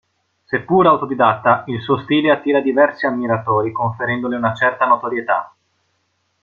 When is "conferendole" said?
3.71-4.35